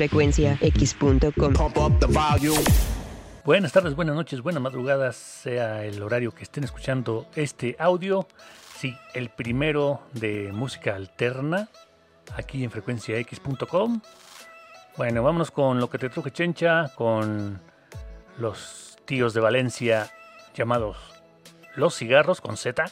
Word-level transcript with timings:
frecuenciax.com. 0.00 1.52
Buenas 3.44 3.72
tardes, 3.72 3.94
buenas 3.94 4.16
noches, 4.16 4.40
buenas 4.40 4.62
madrugadas, 4.62 5.14
sea 5.14 5.84
el 5.84 6.02
horario 6.02 6.34
que 6.34 6.42
estén 6.42 6.64
escuchando 6.64 7.26
este 7.34 7.76
audio. 7.78 8.26
Sí, 8.78 8.96
el 9.12 9.28
primero 9.28 10.00
de 10.14 10.52
música 10.54 10.96
alterna, 10.96 11.68
aquí 12.34 12.64
en 12.64 12.70
frecuenciax.com. 12.70 14.00
Bueno, 14.96 15.22
vámonos 15.22 15.50
con 15.50 15.78
lo 15.78 15.90
que 15.90 15.98
te 15.98 16.08
truje 16.08 16.30
Chencha, 16.30 16.90
con 16.94 17.60
los 18.38 18.96
tíos 19.04 19.34
de 19.34 19.40
Valencia 19.40 20.10
llamados 20.54 20.96
Los 21.76 21.94
Cigarros 21.94 22.40
con 22.40 22.56
Z. 22.56 22.86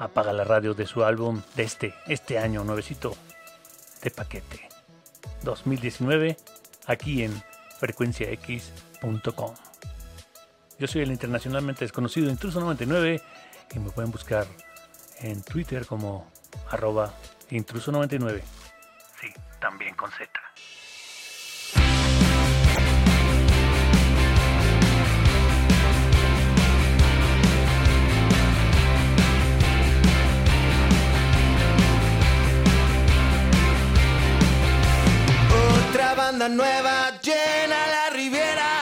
Apaga 0.00 0.32
la 0.32 0.42
radio 0.42 0.74
de 0.74 0.84
su 0.84 1.04
álbum 1.04 1.42
de 1.54 1.62
este, 1.62 1.94
este 2.08 2.38
año, 2.40 2.64
nuevecito 2.64 3.14
de 4.02 4.10
paquete. 4.10 4.71
2019, 5.44 6.36
aquí 6.86 7.22
en 7.22 7.42
frecuenciax.com. 7.78 9.54
Yo 10.78 10.86
soy 10.86 11.02
el 11.02 11.10
internacionalmente 11.10 11.84
desconocido 11.84 12.30
Intruso 12.30 12.60
99 12.60 13.22
y 13.74 13.78
me 13.78 13.90
pueden 13.90 14.10
buscar 14.10 14.46
en 15.20 15.42
Twitter 15.42 15.86
como 15.86 16.30
arroba 16.70 17.14
intruso99. 17.50 18.42
Sí, 19.20 19.32
también 19.60 19.94
con 19.94 20.10
Z. 20.10 20.30
banda 36.42 36.48
nueva 36.48 37.10
llena 37.22 37.86
la 37.86 38.10
riviera. 38.10 38.81